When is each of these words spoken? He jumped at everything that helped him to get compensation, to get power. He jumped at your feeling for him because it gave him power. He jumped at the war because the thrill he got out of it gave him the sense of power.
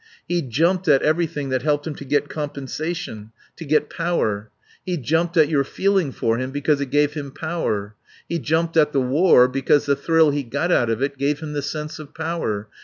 He 0.27 0.41
jumped 0.41 0.87
at 0.87 1.03
everything 1.03 1.49
that 1.49 1.61
helped 1.61 1.85
him 1.85 1.93
to 1.93 2.05
get 2.05 2.27
compensation, 2.27 3.31
to 3.55 3.63
get 3.65 3.87
power. 3.87 4.49
He 4.83 4.97
jumped 4.97 5.37
at 5.37 5.47
your 5.47 5.63
feeling 5.63 6.11
for 6.11 6.39
him 6.39 6.49
because 6.49 6.81
it 6.81 6.89
gave 6.89 7.13
him 7.13 7.29
power. 7.29 7.93
He 8.27 8.39
jumped 8.39 8.75
at 8.77 8.93
the 8.93 8.99
war 8.99 9.47
because 9.47 9.85
the 9.85 9.95
thrill 9.95 10.31
he 10.31 10.41
got 10.41 10.71
out 10.71 10.89
of 10.89 11.03
it 11.03 11.19
gave 11.19 11.39
him 11.41 11.53
the 11.53 11.61
sense 11.61 11.99
of 11.99 12.15
power. 12.15 12.67